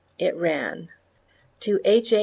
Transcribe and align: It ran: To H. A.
It 0.17 0.35
ran: 0.35 0.89
To 1.59 1.79
H. 1.85 2.11
A. 2.11 2.19